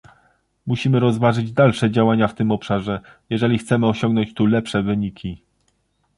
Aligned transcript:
Musimy 0.67 0.99
rozważyć 0.99 1.51
dalsze 1.51 1.91
działania 1.91 2.27
w 2.27 2.33
tym 2.35 2.51
obszarze, 2.51 3.01
jeżeli 3.29 3.57
chcemy 3.57 3.87
osiągnąć 3.87 4.33
tu 4.33 4.45
lepsze 4.45 4.83
wyniki 4.83 5.43